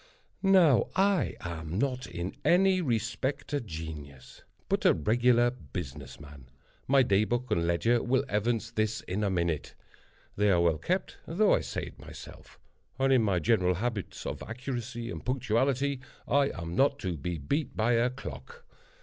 [0.41, 6.49] Now I am not in any respect a genius, but a regular business man.
[6.87, 9.75] My day book and ledger will evince this in a minute.
[10.35, 12.57] They are well kept, though I say it myself;
[12.97, 17.77] and, in my general habits of accuracy and punctuality, I am not to be beat
[17.77, 18.65] by a clock.